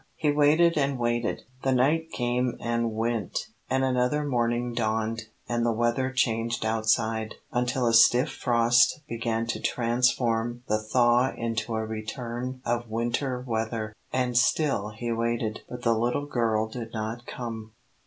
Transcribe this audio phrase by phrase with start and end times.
[0.15, 1.43] He waited and waited.
[1.61, 3.37] The night came and went,
[3.69, 9.59] and another morning dawned, and the weather changed outside, until a stiff frost began to
[9.59, 15.93] transform the thaw into a return of winter weather and still he waited, but the
[15.93, 17.73] little girl did not come.